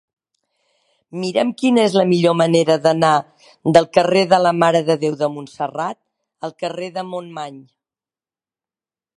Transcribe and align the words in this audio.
Mira'm 1.23 1.49
quina 1.59 1.83
és 1.89 1.97
la 1.99 2.05
millor 2.13 2.35
manera 2.39 2.77
d'anar 2.87 3.11
del 3.77 3.87
carrer 3.99 4.25
de 4.33 4.39
la 4.47 4.55
Mare 4.63 4.83
de 4.89 4.99
Déu 5.07 5.19
de 5.23 5.31
Montserrat 5.37 6.01
al 6.49 6.59
carrer 6.65 6.93
de 6.97 7.09
Montmany. 7.15 7.65